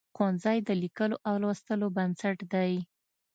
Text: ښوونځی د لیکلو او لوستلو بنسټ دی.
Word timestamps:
ښوونځی 0.15 0.57
د 0.67 0.69
لیکلو 0.81 1.15
او 1.27 1.33
لوستلو 1.43 1.87
بنسټ 1.97 2.37
دی. 2.53 2.73